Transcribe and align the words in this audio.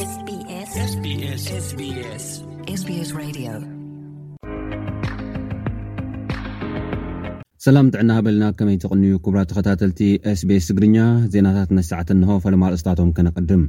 ጥዕና 7.93 8.11
ኣበልና 8.19 8.45
ከመይ 8.59 8.77
ተቕንዩ 8.85 9.11
ክብራ 9.25 9.39
ተኸታተልቲ 9.51 10.01
ኤስbስ 10.33 10.65
ትግርኛ 10.71 10.99
ዜናታት 11.35 11.71
ናሽ 11.79 11.87
ሰዕ 11.93 12.03
ንሆፈለማርእስታቶም 12.21 13.09
ክነቐድም 13.17 13.63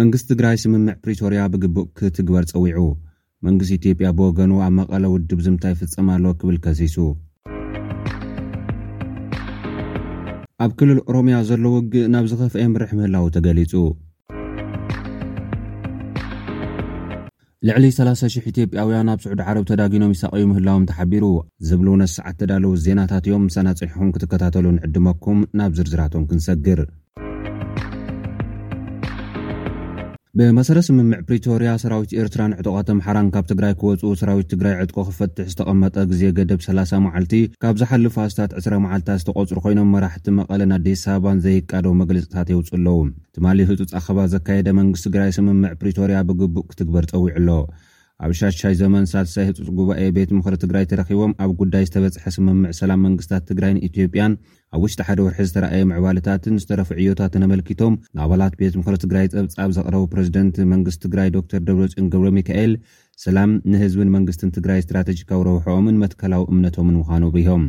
መንግስቲ 0.00 0.26
ትግራይ 0.32 0.56
ስምምዕ 0.64 0.96
ፕሪቶርያ 1.04 1.40
ብግቡእ 1.54 1.88
ክትግበር 2.00 2.44
ጸዊዑ 2.52 2.78
መንግስት 3.48 3.72
ኢትዮጵያ 3.78 4.08
ብወገኑ 4.20 4.52
ኣብ 4.68 4.72
መቐለ 4.80 5.04
ውድብ 5.16 5.40
ዝምታይ 5.48 5.72
ይፍጸማሎ 5.76 6.24
ክብል 6.42 6.56
ከሲሱ 6.66 6.98
ኣብ 10.66 10.72
ክልል 10.78 10.98
ኦሮምያ 11.10 11.36
ዘለዉ 11.48 11.66
ውግእ 11.78 12.06
ናብ 12.12 12.24
ዝኸፍአየ 12.30 12.68
ምርሕ 12.72 12.88
ምህላዉ 12.98 13.24
ተገሊጹ 13.34 13.72
ልዕሊ 17.66 17.84
30,000 17.96 18.44
ኢትዮጵያውያን 18.50 19.10
ኣብ 19.12 19.20
ስዑድ 19.24 19.40
ዓረብ 19.46 19.64
ተዳጊኖም 19.68 20.12
ይሳቐዩ 20.14 20.42
ምህላዎም 20.50 20.84
ተሓቢሩ 20.90 21.24
ዘብል 21.68 21.88
ውነስሰዓት 21.92 22.36
ተዳለዉ 22.40 22.72
ዜናታት 22.86 23.24
እዮም 23.28 23.44
ሰናጽኒሑኹም 23.56 24.12
ክትከታተሉ 24.16 24.66
ንዕድመኩም 24.78 25.40
ናብ 25.60 25.72
ዝርዝራቶም 25.80 26.26
ክንሰግር 26.30 26.82
ብመሰረ 30.38 30.78
ስምምዕ 30.86 31.18
ፕሪቶርያ 31.28 31.68
ሰራዊት 31.82 32.10
ኤርትራን 32.22 32.54
ዕጦቋተምሓራን 32.56 33.30
ካብ 33.34 33.44
ትግራይ 33.52 33.72
ክወፁኡ 33.80 34.10
ሰራዊት 34.20 34.48
ትግራይ 34.50 34.74
ዕጥቆ 34.82 34.96
ክፈትሕ 35.08 35.46
ዝተቐመጠ 35.52 35.94
ግዜ 36.10 36.22
ገደብ 36.38 36.60
3ላ0 36.66 37.00
መዓልቲ 37.06 37.32
ካብ 37.62 37.78
ዝሓልፉ 37.82 38.14
ሃስታት 38.24 38.50
2ስረ 38.60 38.74
መዓልትታት 38.84 39.22
ዝተቖጽሩ 39.22 39.56
ኮይኖም 39.66 39.90
መራሕቲ 39.94 40.26
መቐለንኣዲስ 40.40 41.04
ኣበባን 41.14 41.42
ዘይቃዶ 41.46 41.86
መግለጽታት 42.02 42.50
የውፅ 42.52 42.70
ኣለዉ 42.80 42.98
ትማሊ 43.38 43.58
ህጡጽ 43.70 43.92
ኣኸባ 44.00 44.18
ዘካየደ 44.34 44.68
መንግስት 44.82 45.06
ትግራይ 45.08 45.32
ስምምዕ 45.38 45.72
ፕሪቶርያ 45.82 46.20
ብግቡእ 46.30 46.68
ክትግበር 46.72 47.06
ጸዊዕ 47.12 47.34
ኣሎ 47.40 47.48
ኣብ 48.24 48.30
ሻሻይ 48.38 48.74
ዘመን 48.80 49.04
ሳልሳይ 49.10 49.44
ህፁፅ 49.48 49.66
ጉባኤ 49.78 49.98
ቤት 50.16 50.30
ምክሪ 50.36 50.54
ትግራይ 50.62 50.84
ተረኪቦም 50.90 51.32
ኣብ 51.44 51.50
ጉዳይ 51.60 51.84
ዝተበፅሐ 51.88 52.24
ስምምዕ 52.36 52.70
ሰላም 52.78 53.02
መንግስትታት 53.06 53.44
ትግራይን 53.50 53.80
ኢትዮጵያን 53.88 54.34
ኣብ 54.76 54.80
ውሽጢ 54.86 55.00
ሓደ 55.08 55.18
ወርሒ 55.26 55.40
ዝተረኣየ 55.48 55.88
ምዕባልታትን 55.90 56.58
ዝተረፉ 56.62 56.88
ዕዮታትን 57.00 57.44
ኣመልኪቶም 57.48 57.98
ንኣባላት 58.18 58.54
ቤት 58.60 58.74
ምክሪ 58.80 58.96
ትግራይ 59.04 59.28
ፀብፅ 59.36 59.54
ብ 59.60 59.70
ዘቕረቡ 59.78 60.02
ፕረዚደንት 60.14 60.56
መንግስቲ 60.72 61.02
ትግራይ 61.06 61.30
ዶክተር 61.38 61.62
ደብረፅን 61.68 62.10
ገብሮ 62.14 62.30
ሚካኤል 62.40 62.74
ሰላም 63.26 63.52
ንህዝብን 63.72 64.14
መንግስትን 64.18 64.54
ትግራይ 64.58 64.80
እስትራተጅካዊ 64.84 65.42
ረብሐኦምን 65.50 66.00
መትከላዊ 66.04 66.44
እምነቶምን 66.54 66.98
ምዃኑሆም 67.02 67.66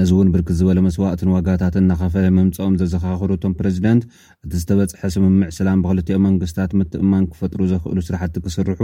ነዚ 0.00 0.10
እውን 0.14 0.28
ብርክት 0.34 0.56
ዝበሎ 0.58 0.78
መስዋእትን 0.86 1.30
ዋጋታትን 1.34 1.84
ናኸፈለ 1.90 2.26
ምምፅኦም 2.36 2.76
ዘዘኻኽሩቶም 2.80 3.54
ፕረዚደንት 3.58 4.04
እቲ 4.44 4.52
ዝተበፅሐ 4.60 5.02
ስምምዕ 5.14 5.48
ሰላም 5.58 5.80
ብክልትኦም 5.84 6.24
መንግስትታት 6.28 6.70
ምትእማን 6.80 7.26
ክፈጥሩ 7.32 7.60
ዘክእሉ 7.72 7.98
ስራሕቲ 8.08 8.34
ክስርሑ 8.46 8.80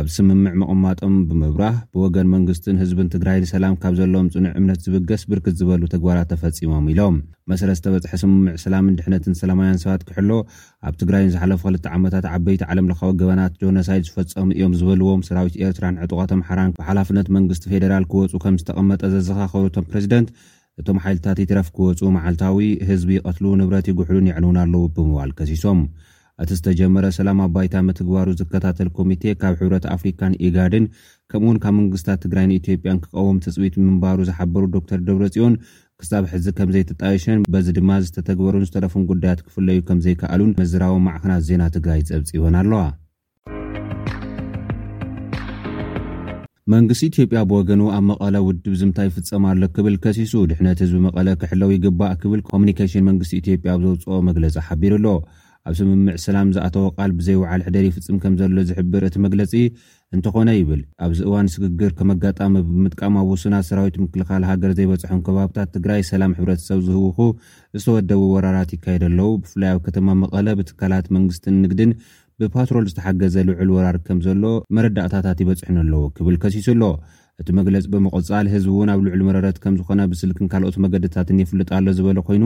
ኣብ 0.00 0.06
ስምምዕ 0.16 0.54
መቕማጦም 0.62 1.14
ብምብራህ 1.28 1.76
ብወገን 1.94 2.30
መንግስትን 2.36 2.80
ህዝብን 2.84 3.12
ትግራይ 3.14 3.38
ንሰላም 3.44 3.76
ካብ 3.84 3.94
ዘለዎም 4.00 4.30
ፅኑዕ 4.36 4.52
እምነት 4.60 4.80
ዝብገስ 4.88 5.24
ብርክት 5.32 5.56
ዝበሉ 5.60 5.82
ተግባራት 5.94 6.30
ተፈፂሞም 6.34 6.88
ኢሎም 6.94 7.18
መሰረት 7.52 7.78
ዝተበፅሐ 7.82 8.12
ስምምዕ 8.22 8.52
ሰላምን 8.64 8.96
ድሕነትን 8.98 9.34
ሰላማውያን 9.42 9.80
ሰባት 9.84 10.02
ክሕሎ 10.10 10.30
ኣብ 10.88 10.94
ትግራይን 11.00 11.30
ዝሓለፉ 11.36 11.60
ክልተ 11.68 11.86
ዓመታት 11.96 12.26
ዓበይቲ 12.34 12.62
ዓለም 12.72 12.88
ለካዊ 12.90 13.12
ገበናት 13.22 13.54
ጆነሳይድስ 13.62 14.10
ፈፀሙ 14.16 14.48
እዮም 14.58 14.76
ዝበልዎም 14.80 15.24
ሰራዊት 15.30 15.56
ኤርትራን 15.68 15.98
ዕጡቃትምሓራን 16.04 16.74
ብሓላፍነት 16.82 17.28
መንግስቲ 17.38 17.64
ፌደራል 17.72 18.06
ክወፁ 18.12 18.34
ከም 18.44 18.58
ዝተቐመጠ 18.62 19.02
ዘዘኻኸሩቶም 19.16 19.88
ፕሬዚደንት 19.92 20.30
እቶም 20.80 20.98
ሓይልታት 21.04 21.38
ይትረፍ 21.42 21.68
ክወፁ 21.76 22.00
መዓልታዊ 22.16 22.58
ህዝቢ 22.88 23.10
ይቐትሉ 23.16 23.46
ንብረት 23.60 23.86
ይጉሕሉን 23.90 24.28
ይዕንን 24.30 24.56
ኣለዉ 24.62 24.82
ብምዋል 24.96 25.30
ከሲሶም 25.38 25.80
እቲ 26.42 26.50
ዝተጀመረ 26.58 27.06
ሰላም 27.16 27.40
ኣባይታ 27.46 27.74
ምትግባሩ 27.86 28.28
ዝከታተል 28.40 28.88
ኮሚቴ 28.98 29.24
ካብ 29.40 29.54
ሕብረት 29.60 29.86
ኣፍሪካን 29.94 30.36
ኢጋድን 30.46 30.84
ከምኡ 31.30 31.44
ውን 31.50 31.58
ካብ 31.64 31.74
መንግስታት 31.80 32.22
ትግራይን 32.24 32.54
ኢትዮጵያን 32.60 33.02
ክቀወም 33.04 33.40
ትፅቢት 33.46 33.74
ምንባሩ 33.86 34.18
ዝሓበሩ 34.28 34.62
ዶክተር 34.76 35.00
ደብረፂዮን 35.08 35.56
ክሳብ 36.02 36.24
ሕዚ 36.32 36.46
ከም 36.58 36.70
ዘይተጣየሸን 36.76 37.42
በዚ 37.54 37.66
ድማ 37.78 37.90
ዝተተግበሩን 38.06 38.66
ዝተለፉን 38.68 39.06
ጉዳያት 39.10 39.42
ክፍለዩ 39.48 39.78
ከም 39.90 40.00
ዘይከኣሉን 40.06 40.56
መዝራዊ 40.62 40.96
ማዕክናት 41.08 41.44
ዜና 41.50 41.62
ትግራይ 41.76 42.02
ፀብፂወን 42.10 42.56
ኣለዋ 42.62 42.82
መንግስቲ 46.74 47.02
ኢትዮ 47.10 47.22
ያ 47.36 47.40
ብወገኑ 47.50 47.82
ኣብ 47.96 48.02
መቐለ 48.10 48.34
ውድብ 48.46 48.74
ዝምታይ 48.80 49.06
ይፍፀማ 49.08 49.44
ኣሎ 49.52 49.62
ክብል 49.76 49.94
ከሲሱ 50.04 50.32
ድሕነት 50.50 50.78
ህዝቢ 50.82 50.98
መቐለ 51.06 51.28
ክሕለዊ 51.42 51.70
ግባእ 51.84 52.12
ክብል 52.22 52.40
ኮሙኒኬሽን 52.50 53.04
መንግስቲ 53.08 53.32
ኢትዮጵያ 53.42 53.72
ብዘውፅኦ 53.80 54.18
መግለፂ 54.28 54.58
ሓቢሩ 54.66 54.92
ኣሎ 55.00 55.06
ኣብ 55.68 55.74
ስምምዕ 55.78 56.14
ሰላም 56.26 56.50
ዝኣተወ 56.56 56.84
ቃል 56.98 57.10
ብዘይወዓል 57.16 57.62
ሕደሪ 57.66 57.86
ፍፅም 57.96 58.18
ከምዘሎ 58.22 58.56
ዝሕብር 58.68 59.02
እቲ 59.08 59.16
መግለፂ 59.26 59.52
እንትኾነ 60.16 60.48
ይብል 60.58 60.80
ኣብዚ 61.06 61.18
እዋን 61.28 61.48
ስግግር 61.54 61.90
ከመጋጣሚ 61.98 62.54
ብምጥቃም 62.68 63.16
ኣብ 63.22 63.28
ውስናት 63.34 63.66
ሰራዊት 63.70 63.96
ምክልኻል 64.04 64.44
ሃገር 64.52 64.72
ዘይበፅሖም 64.78 65.20
ከባብታት 65.28 65.68
ትግራይ 65.76 66.02
ሰላም 66.12 66.32
ሕብረተሰብ 66.38 66.80
ዝህውኩ 66.88 67.18
ዝተወደቡ 67.80 68.22
ወራራት 68.36 68.72
ይካየደ 68.76 69.04
ኣለው 69.12 69.30
ብፍላይ 69.42 69.70
ኣብ 69.74 69.82
ከተማ 69.88 70.08
መቐለ 70.22 70.46
ብትካላት 70.60 71.08
መንግስትን 71.18 71.56
ንግድን 71.66 71.92
ብፓትሮል 72.42 72.84
ዝተሓገዘ 72.90 73.36
ልዑል 73.46 73.70
ወራር 73.76 73.96
ከም 74.06 74.18
ዘሎ 74.26 74.42
መረዳእታታት 74.76 75.38
ይበፅሕን 75.42 75.76
ኣለዎ 75.82 76.02
ክብል 76.16 76.36
ከሲሱ 76.42 76.66
ኣሎ 76.74 76.82
እቲ 77.42 77.48
መግለፂ 77.58 77.84
ብምቕፃል 77.94 78.46
ህዝቢ 78.54 78.70
እውን 78.76 78.90
ኣብ 78.92 79.00
ልዑል 79.06 79.22
መረረት 79.28 79.56
ከም 79.62 79.74
ዝኾነ 79.80 80.00
ብስልክን 80.12 80.48
ካልኦት 80.52 80.76
መገድታትን 80.84 81.40
የፍልጥሎ 81.42 81.86
ዝበለ 81.98 82.18
ኮይኑ 82.28 82.44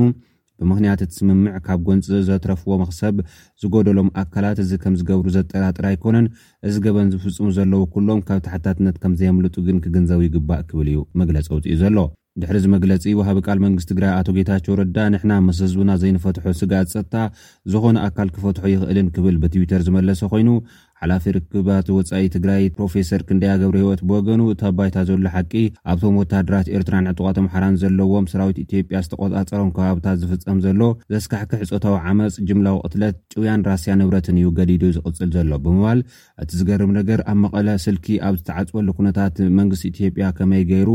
ብምክንያት 0.63 1.01
እቲ 1.07 1.13
ስምምዕ 1.19 1.55
ካብ 1.67 1.79
ጎንፂ 1.89 2.07
ዘትረፍዎ 2.29 2.73
መክሰብ 2.83 3.17
ዝጎደሎም 3.63 4.09
ኣካላት 4.23 4.59
እዚ 4.65 4.73
ከም 4.83 4.97
ዝገብሩ 5.03 5.29
ዘጠራጥር 5.37 5.87
ኣይኮነን 5.93 6.27
እዚ 6.71 6.75
ገበን 6.87 7.09
ዝፍፅሙ 7.15 7.49
ዘለዉ 7.59 7.81
ኩሎም 7.95 8.21
ካብ 8.29 8.43
ታሕታትነት 8.49 8.99
ከም 9.05 9.15
ዘየምልጡ 9.23 9.57
ግን 9.69 9.81
ክግንዘቡ 9.87 10.21
ይግባእ 10.29 10.63
ክብል 10.71 10.89
እዩ 10.93 11.01
መግለፂ 11.23 11.47
ውፅኡ 11.57 11.75
ዘሎ 11.83 11.97
ድሕሪዚ 12.43 12.65
መግለፂ 12.75 13.05
ወሃቢ 13.19 13.39
ቃል 13.47 13.59
መንግስቲ 13.65 13.91
ግራይ 13.97 14.11
ኣቶ 14.21 14.29
ጌታቸው 14.37 14.77
ረዳ 14.81 14.97
ንሕና 15.13 15.33
ምስ 15.47 15.59
ህዝቡና 15.65 15.91
ዘይንፈትሖ 16.03 16.45
ስጋ 16.61 16.73
ፀጥታ 16.93 17.15
ዝኾነ 17.73 17.97
ኣካል 18.09 18.29
ክፈትሖ 18.37 18.65
ይኽእልን 18.73 19.09
ክብል 19.17 19.37
ብትዊተር 19.43 19.83
ዝመለሰ 19.89 20.21
ኮይኑ 20.33 20.49
ዓላፊ 21.05 21.27
ርክባት 21.37 21.87
ወፃኢ 21.95 22.27
ትግራይ 22.35 22.63
ፕሮፌሰር 22.77 23.23
ክንደያ 23.29 23.53
ገብረ 23.63 23.77
ህይወት 23.83 24.01
ብወገኑ 24.09 24.43
እቲ 24.53 24.63
ኣባይታ 24.69 24.97
ዘሎ 25.09 25.25
ሓቂ 25.35 25.53
ኣብቶም 25.93 26.15
ወታድራት 26.21 26.69
ኤርትራን 26.77 27.09
ዕጡቃት 27.13 27.39
ኣምሓራን 27.43 27.75
ዘለዎም 27.83 28.27
ሰራዊት 28.33 28.59
ኢትዮጵያ 28.65 28.99
ዝተቆፃፀሮም 29.07 29.73
ከባብታት 29.77 30.19
ዝፍፀም 30.23 30.59
ዘሎ 30.67 30.81
ዘስካሕኪ 31.15 31.53
ሕፆታዊ 31.63 31.97
ዓመፅ 32.13 32.37
ጅምላዊ 32.51 32.77
ቅትለት 32.87 33.17
ጭውያን 33.35 33.65
ራስያ 33.71 33.95
ንብረትን 34.03 34.39
እዩ 34.43 34.49
ገዲዱ 34.59 34.83
ዝቕፅል 34.99 35.31
ዘሎ 35.39 35.51
ብምባል 35.67 36.01
እቲ 36.45 36.51
ዝገርም 36.61 36.95
ነገር 36.99 37.23
ኣብ 37.33 37.39
መቐለ 37.45 37.67
ስልኪ 37.87 38.07
ኣብ 38.29 38.37
ዝተዓፅበሉ 38.43 38.89
ኩነታት 39.01 39.37
መንግስቲ 39.61 39.83
ኢትዮጵያ 39.95 40.29
ከመይ 40.39 40.65
ገይሩ 40.73 40.89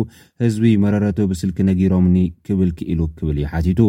ህዝቢ 0.45 0.71
መረረቱ 0.85 1.19
ብስልኪ 1.33 1.59
ነጊሮምኒ 1.71 2.17
ክብል 2.47 2.71
ክኢሉ 2.79 2.99
ክብል 3.19 3.39
ዩ 3.45 3.51
ሓቲቱ 3.55 3.81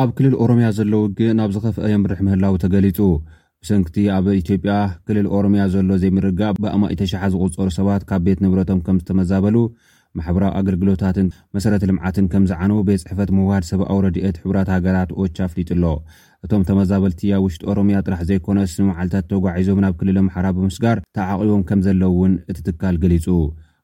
ኣብ 0.00 0.10
ክልል 0.16 0.34
ኦሮምያ 0.42 0.66
ዘሎ 0.78 0.92
ውግእ 1.02 1.30
ናብ 1.38 1.50
ዝኸፍአየ 1.54 1.94
ምርሕ 2.02 2.18
ምህላው 2.26 2.54
ተገሊጹ 2.62 2.98
ብሰንክቲ 3.62 3.96
ኣብ 4.16 4.26
ኢትዮጵያ 4.40 4.72
ክልል 5.06 5.26
ኦሮምያ 5.36 5.62
ዘሎ 5.72 5.88
ዘይምርጋእ 6.02 6.52
ብእማኢተሸሓ 6.64 7.20
ዝቝጸሩ 7.32 7.66
ሰባት 7.78 8.02
ካብ 8.08 8.22
ቤት 8.26 8.38
ንብረቶም 8.44 8.80
ከም 8.86 8.98
ዝተመዛበሉ 9.00 9.56
ማሕበራዊ 10.18 10.50
ኣገልግሎታትን 10.58 11.28
መሰረተ 11.56 11.82
ልምዓትን 11.90 12.28
ከም 12.34 12.44
ዝዓነዉ 12.50 12.78
ቤት 12.90 13.02
ፅሕፈት 13.06 13.32
ምዋሃድ 13.38 13.66
ሰብኣውረድኤት 13.70 14.38
ሕቡራት 14.42 14.70
ሃገራት 14.74 15.10
ኦች 15.24 15.36
ኣፍሊጡኣሎ 15.46 15.84
እቶም 16.46 16.62
ተመዛበልቲያ 16.68 17.40
ውሽጢ 17.46 17.62
ኦሮምያ 17.74 18.04
ጥራሕ 18.08 18.22
ዘይኮነስ 18.30 18.74
ንመዓልትታት 18.82 19.26
ተጓዒዞም 19.32 19.80
ናብ 19.86 19.96
ክልል 20.02 20.18
ኣምሓራ 20.24 20.46
ብምስ 20.58 20.78
ጋር 20.86 21.00
ተዓቒቦም 21.18 21.64
ከም 21.70 21.82
ዘለው 21.88 22.14
እውን 22.18 22.34
እቲ 22.52 22.58
ትካል 22.68 22.96
ገሊጹ 23.04 23.26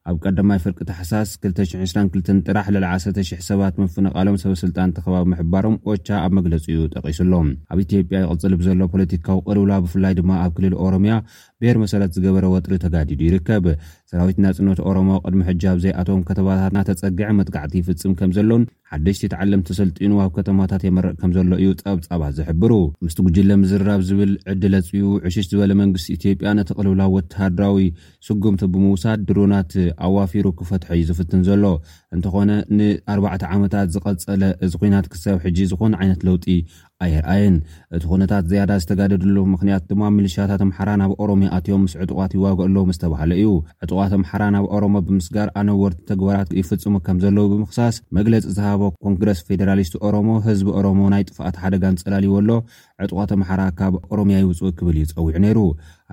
ኣብ 0.09 0.17
ቀዳማይ 0.25 0.59
ፍርቂ 0.63 0.77
ተሓሳስ 0.89 1.29
222 1.45 2.41
ጥራሕ 2.49 2.65
ለ100 2.73 3.37
ሰባት 3.47 3.75
መፍነቃሎም 3.81 4.37
ሰበስልጣን 4.43 4.93
ተኸባቢ 4.97 5.25
ምሕባሮም 5.31 5.75
ቆቻ 5.87 6.07
ኣብ 6.25 6.31
መግለፂ 6.37 6.65
እዩ 6.73 6.83
ጠቂሱሎም 6.95 7.47
ኣብ 7.71 7.79
ኢትዮጵያ 7.85 8.19
ይቅፅል 8.25 8.53
ብዘሎ 8.61 8.79
ፖለቲካዊ 8.93 9.37
ቅልብላ 9.47 9.73
ብፍላይ 9.85 10.13
ድማ 10.19 10.31
ኣብ 10.45 10.51
ክልል 10.59 10.75
ኦሮምያ 10.85 11.15
ብሄር 11.61 11.77
መሰረት 11.83 12.09
ዝገበረ 12.15 12.45
ወጥሪ 12.55 12.73
ተጋዲዱ 12.83 13.19
ይርከብ 13.27 13.65
ሰራዊት 14.11 14.37
ናፅኖት 14.43 14.79
ኦሮሞ 14.89 15.09
ቅድሚ 15.25 15.39
ሕጃብ 15.47 15.77
ዘይኣቶም 15.83 16.19
ከተማታት 16.29 16.73
ናተፀግዐ 16.77 17.29
መጥቃዕቲ 17.39 17.73
ይፍፅም 17.79 18.11
ከም 18.19 18.29
ዘሎን 18.37 18.63
ሓደሽቲ 18.91 19.23
ተዓለም 19.33 19.61
ተሰልጥኑ 19.67 20.11
ኣብ 20.25 20.29
ከተማታት 20.37 20.81
የመርእ 20.87 21.15
ከምዘሎ 21.21 21.49
እዩ 21.61 21.69
ፀብፀባት 21.81 22.33
ዝሕብሩ 22.39 22.73
ምስቲ 23.05 23.19
ጉጅለ 23.25 23.49
ምዝራብ 23.63 24.03
ዝብል 24.09 24.31
ዕድለፅዩ 24.53 25.07
ዕሽሽ 25.29 25.47
ዝበለ 25.53 25.71
መንግስቲ 25.81 26.09
ኢትዮጵያ 26.17 26.51
ነቲ 26.59 26.69
ቅልብላ 26.77 27.01
ወተሃድራዊ 27.15 27.87
ስጉምቲ 28.27 28.63
ብምውሳድ 28.75 29.19
ድሩናት 29.31 29.73
ኣዋፊሩ 30.09 30.47
ክፈትሐ 30.61 30.89
እዩ 30.99 31.03
ዝፍትን 31.09 31.43
ዘሎ 31.49 31.63
እንተኾነ 32.15 32.51
ንኣርባዕተ 32.77 33.41
ዓመታት 33.55 33.87
ዝቐፀለ 33.93 34.43
እዚ 34.65 34.73
ኩናት 34.81 35.07
ክሰብ 35.13 35.37
ሕጂ 35.45 35.57
ዝኮን 35.71 35.93
ዓይነት 35.99 36.21
ለውጢ 36.27 36.45
ኣየርኣየን 37.05 37.55
እቲ 37.95 38.03
ኩነታት 38.11 38.43
ዝያዳ 38.51 38.71
ዝተጋደድሉ 38.83 39.35
ምክንያት 39.53 39.83
ድማ 39.89 40.03
ምልሽያታት 40.17 40.61
ኣምሓራ 40.65 40.89
ናብ 41.01 41.11
ኦሮምያ 41.25 41.49
ኣትዮም 41.57 41.83
ምስ 41.87 41.93
ዕጡቋት 42.03 42.31
ይዋግአሎ 42.37 42.75
ዝተባሃለ 42.97 43.31
እዩ 43.41 43.49
ዕጥቋት 43.85 44.13
ኣምሓራ 44.19 44.43
ናብ 44.55 44.65
ኦሮሞ 44.77 44.95
ብምስጋር 45.09 45.49
ኣነወርቲ 45.61 45.99
ተግባራት 46.11 46.49
ይፍፅሙ 46.61 46.95
ከም 47.07 47.19
ዘለዉ 47.25 47.45
ብምክሳስ 47.55 47.97
መግለፂ 48.19 48.43
ዝሃቦ 48.57 48.81
ኮንግረስ 49.05 49.41
ፌደራሊስት 49.49 49.95
ኦሮሞ 50.09 50.29
ህዝቢ 50.47 50.69
ኦሮሞ 50.79 51.01
ናይ 51.15 51.25
ጥፍኣት 51.31 51.57
ሓደጋን 51.65 51.99
ፅላልዎ 52.03 52.33
ኣሎ 52.43 52.51
ዕጥቋት 53.05 53.33
ኣምሓራ 53.37 53.61
ካብ 53.81 53.93
ኦሮምያ 54.13 54.39
ይውፅኡ 54.45 54.71
ክብል 54.79 54.95
እዩ 55.03 55.07
ፀዊዑ 55.17 55.35
ነይሩ 55.47 55.59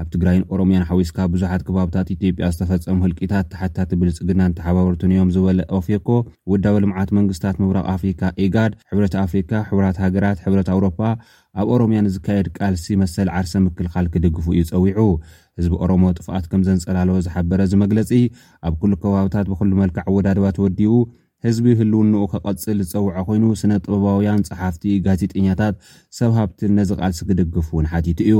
ኣብ 0.02 0.06
ትግራይን 0.12 0.42
ኦሮምያን 0.54 0.86
ሓዊስካ 0.88 1.18
ብዙሓት 1.32 1.62
ከባብታት 1.66 2.06
ኢትጵያ 2.14 2.46
ዝተፈፀሙ 2.54 2.96
ህልቂታት 3.04 3.46
ተሓቲታት 3.52 3.90
ብልፅግናን 4.00 4.54
ተሓባርትንዮም 4.58 5.28
ዝበለ 5.34 5.58
ኦፌኮ 5.78 6.08
ውዳዊ 6.52 6.76
ልምዓት 6.84 7.10
መንግስታት 7.18 7.58
ምብራቕ 7.62 7.84
ኣፍሪካ 7.94 8.22
ኤጋድ 8.44 8.72
ሕብረት 8.90 9.14
ኣፍሪካ 9.24 9.52
ሕብራት 9.68 9.98
ሃገራት 10.04 10.38
ሕብረት 10.44 10.68
ኣውሮፓ 10.74 10.98
ኣብ 11.62 11.68
ኦሮምያን 11.74 12.08
ዝካየድ 12.14 12.48
ቃልሲ 12.58 12.86
መሰል 13.02 13.28
ዓርሰ 13.40 13.52
ምክልኻል 13.66 14.06
ክድግፉ 14.14 14.46
እዩ 14.54 14.62
ፀዊዑ 14.72 15.00
ህዝቢ 15.60 15.72
ኦሮሞ 15.86 16.04
ጥፍኣት 16.18 16.46
ከም 16.52 16.64
ዘንጸላለወ 16.68 17.18
ዝሓበረ 17.26 17.60
እዚ 17.68 17.74
መግለፂ 17.84 18.10
ኣብ 18.68 18.74
ኩሉ 18.80 18.92
ከባብታት 19.04 19.46
ብክሉ 19.52 19.70
መልክዕ 19.82 20.06
ወዳድባ 20.16 20.46
ተወዲቡ 20.58 20.92
ህዝቢ 21.46 21.66
ህልውንኡ 21.80 22.24
ከቐፅል 22.32 22.78
ዝፀውዐ 22.92 23.16
ኮይኑ 23.28 23.44
ስነ 23.62 23.72
ጥበባውያን 23.84 24.42
ፀሓፍቲ 24.50 24.84
ጋዜጠኛታት 25.06 25.76
ሰብሃብት 26.20 26.60
ነዚ 26.78 26.90
ቓልሲ 27.02 27.20
ክደግፉ 27.30 27.68
እውን 27.76 27.88
ሓቲቱ 27.92 28.20
እዩ 28.30 28.38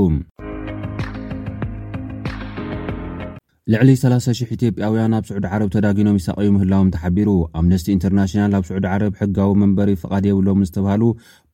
ልዕሊ 3.73 3.89
300 3.99 4.41
ኢትዮጵያውያን 4.55 5.13
ኣብ 5.17 5.23
ስዑድ 5.29 5.45
ዓረብ 5.51 5.69
ተዳጊኖም 5.75 6.17
ይሳቀዩ 6.17 6.47
ምህላዎም 6.55 6.91
ተሓቢሩ 6.95 7.29
ኣምነስቲ 7.59 7.87
ኢንተርናሽናል 7.95 8.51
ኣብ 8.57 8.65
ስዑድ 8.67 8.85
ዓረብ 8.93 9.13
ሕጋዊ 9.21 9.51
መንበሪ 9.61 9.89
ፍቓዲ 10.01 10.25
የብሎም 10.31 10.59
ዝተብሃሉ 10.67 11.01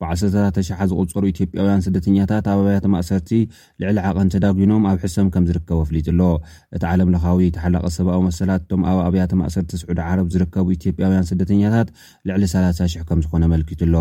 ብዓሰርታታት 0.01 0.53
ተሸሓ 0.57 0.79
ዝቁፀሩ 0.91 1.23
ኢትዮጵያውያን 1.31 1.83
ስደተኛታት 1.85 2.45
ኣብ 2.53 2.59
ኣብያተ 2.61 2.85
ማእሰርቲ 2.93 3.29
ልዕሊ 3.81 3.97
ዓቐን 4.09 4.29
ተዳጉኖም 4.33 4.83
ኣብ 4.91 4.97
ሕሰም 5.05 5.27
ከም 5.33 5.43
ዝርከቡ 5.49 5.77
ኣፍሊጡ 5.85 6.07
ኣሎ 6.13 6.21
እቲ 6.75 6.81
ዓለምለኻዊ 6.91 7.39
ተሓላቀ 7.55 7.85
ሰብኣዊ 7.97 8.21
መሰላት 8.29 8.61
እቶም 8.65 8.81
ኣብ 8.91 8.99
ኣብያተ 9.07 9.31
ማእሰርቲ 9.41 9.71
ስዑድ 9.81 9.99
ዓረብ 10.07 10.27
ዝርከቡ 10.35 10.67
ኢትዮጵያውያን 10.77 11.27
ስደተኛታት 11.31 11.89
ልዕሊ 12.29 12.43
3ሳ000 12.55 13.05
ከም 13.09 13.21
ዝኾነ 13.25 13.43
መልኪቱ 13.53 13.81
ኣሎ 13.89 13.95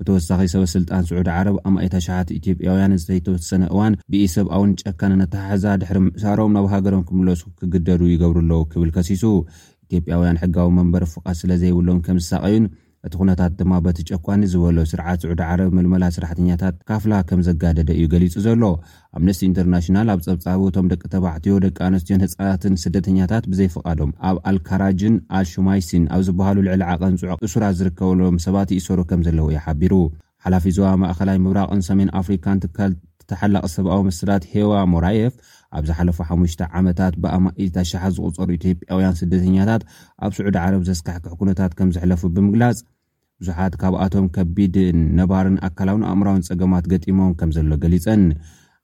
ብተወሳኺ 0.00 0.40
ሰበስልጣን 0.54 1.04
ስዑዲ 1.10 1.28
ዓረብ 1.38 1.58
ኣማእታሸሓት 1.70 2.28
ኢትዮጵያውያን 2.38 2.96
ዝተይተወሰነ 3.02 3.64
እዋን 3.72 3.94
ብኢ 4.14 4.24
ሰብኣውን 4.36 4.72
ጨካን 4.82 5.14
ነተሓሕዛ 5.22 5.66
ድሕሪ 5.82 6.00
ምእሳሮም 6.06 6.54
ናብ 6.58 6.66
ሃገሮም 6.74 7.04
ክምለሱኩ 7.10 7.50
ክግደዱ 7.60 8.02
ይገብሩ 8.14 8.40
ለ 8.52 8.60
ክብል 8.72 8.90
ከሲሱ 8.98 9.24
ኢትዮ 9.96 10.02
ያውያን 10.14 10.38
ሕጋዊ 10.44 10.68
መንበር 10.78 11.04
ፍቃስ 11.14 11.38
ስለ 11.42 11.50
ዘይብሎም 11.62 11.98
ከም 12.06 12.18
ዝሳቀዩን 12.24 12.64
እቲ 13.06 13.14
ኩነታት 13.20 13.52
ድማ 13.60 13.72
በቲጨቋኒ 13.84 14.42
ዝበለብ 14.52 14.86
ስርዓት 14.90 15.18
ስዑዲ 15.22 15.40
ዓረብ 15.52 15.70
መልመላ 15.78 16.04
ስራሕተኛታት 16.16 16.74
ካፍላ 16.88 17.14
ከም 17.28 17.40
ዘጋደደ 17.48 17.90
እዩ 17.96 18.04
ገሊጹ 18.12 18.34
ዘሎ 18.46 18.62
ኣምነስቲ 19.18 19.42
ኢንተርናሽናል 19.50 20.08
ኣብ 20.14 20.20
ፀብፃቡ 20.26 20.60
እቶም 20.70 20.86
ደቂ 20.92 21.02
ተባዕትዮ 21.14 21.54
ደቂ 21.64 21.76
ኣነስትዮን 21.88 22.22
ህፃናትን 22.26 22.76
ስደተኛታት 22.84 23.46
ብዘይፈቃዶም 23.52 24.12
ኣብ 24.30 24.38
ኣልካራጅን 24.50 25.16
ኣልሹማይሲን 25.38 26.04
ኣብ 26.16 26.22
ዝበሃሉ 26.28 26.58
ልዕሊ 26.68 26.84
ዓቐንፅዑቅ 26.94 27.38
እሱራ 27.48 27.64
ዝርከበሎም 27.80 28.38
ሰባት 28.46 28.72
እሰሩ 28.78 29.00
ከም 29.10 29.24
ዘለዉ 29.28 29.46
እዩ 29.52 29.60
ሓቢሩ 29.66 29.94
ሓላፊ 30.46 30.64
ዞባ 30.76 30.88
ማእኸላይ 31.02 31.36
ምብራቕን 31.46 31.84
ሰሜን 31.90 32.08
ኣፍሪካን 32.22 32.58
ትካል 32.64 32.94
ዝተሓላቂ 33.24 33.64
ሰብኣዊ 33.74 34.00
ምስላት 34.08 34.42
ሄዋ 34.54 34.72
ሞራየፍ 34.92 35.34
ኣብ 35.78 35.84
ዝሓለፉ 35.90 36.16
ሓሙሽተ 36.30 36.62
ዓመታት 36.80 37.14
ብኣማኢ 37.22 37.66
ታሻሓ 37.76 38.02
ዝቁፀሩ 38.16 38.48
ኢትዮጵያውያን 38.58 39.16
ስደተኛታት 39.20 39.82
ኣብ 40.26 40.32
ስዑድ 40.38 40.56
ዓረብ 40.64 40.82
ዘስካሕክሕ 40.90 41.32
ኩነታት 41.40 41.72
ከም 41.78 41.88
ዝሕለፉ 41.94 42.22
ብምግላፅ 42.34 42.80
ብዙሓት 43.40 43.74
ካብኣቶም 43.80 44.26
ከቢድ 44.34 44.76
ነባርን 45.20 45.56
ኣካላውን 45.68 46.02
ኣእምራውን 46.10 46.44
ፀገማት 46.48 46.84
ገጢሞም 46.92 47.32
ከም 47.40 47.50
ዘሎ 47.56 47.72
ገሊፀን 47.84 48.22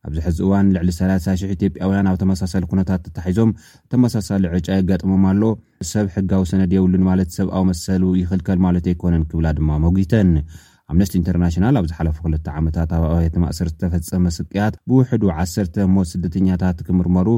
ኣብዚ 0.07 0.19
ሕዚ 0.27 0.39
እዋን 0.45 0.67
ልዕሊ 0.75 0.91
300 0.99 1.51
ኢትዮጵያውያን 1.57 2.07
ኣብ 2.11 2.17
ተመሳሳሊ 2.23 2.63
ኩነታት 2.71 3.01
ተታሒዞም 3.07 3.51
ተመሳሳሊ 3.93 4.43
ዕጫ 4.59 4.69
የጋጥሞም 4.79 5.25
ኣሎ 5.31 5.43
ሰብ 5.93 6.07
ሕጋዊ 6.15 6.45
ሰነድ 6.53 6.73
የብሉን 6.77 7.05
ማለት 7.11 7.35
ሰብኣዊ 7.39 7.65
መሰሉ 7.71 8.03
ይኽልከል 8.21 8.59
ማለት 8.67 8.87
ኣይኮነን 8.93 9.27
ክብላ 9.33 9.49
ድማ 9.59 9.73
መጉተን 9.85 10.31
ኣምነስቲ 10.93 11.15
ኢንተርናሽናል 11.21 11.75
ኣብዚ 11.81 11.93
ሓለፈ 11.99 12.17
2ልተ 12.29 12.47
ዓመታት 12.61 12.93
ኣብ 12.99 13.05
ኣብት 13.13 13.37
ማእሰር 13.45 13.69
ዝተፈፀመ 13.73 14.25
ስቅያት 14.39 14.77
ብውሕዱ 14.91 15.25
ዓሰርተ 15.39 15.77
ሞት 15.97 16.11
ስደተኛታት 16.15 16.81
ክምርመሩ 16.89 17.29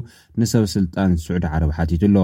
ንሰበስልጣን 0.43 1.15
ስዑድ 1.25 1.47
ዓረብ 1.57 1.73
ሓቲትኣሎ 1.81 2.17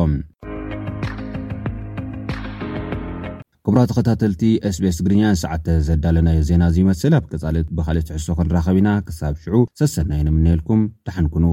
ክብራተ 3.71 3.93
ከታተልቲ 3.97 4.43
sቤስ 4.75 4.99
ግርኛን 5.07 5.35
ሰዓተ 5.41 5.67
ዘዳለናዮ 5.87 6.39
ዜና 6.49 6.63
እዙ 6.71 6.77
ይመስል 6.83 7.15
ኣብ 7.19 7.25
ክፃልጥ 7.31 7.67
ብካልእት 7.79 8.07
ትዕሶ 8.11 8.27
ኮንራኸቢ 8.39 8.79
ኢና 8.83 8.91
ክሳብ 9.09 9.35
ሽዑ 9.43 9.55
ሰሰናዩ 9.83 10.25
ንምንልኩም 10.29 10.81
ተሓንኩኑ 11.07 11.47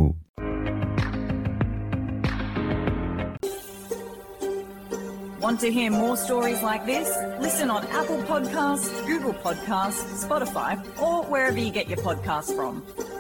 ፖፖ 12.07 13.14